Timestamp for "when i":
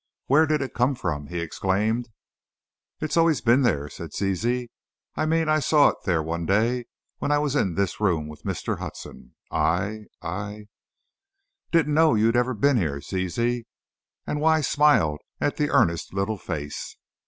7.19-7.37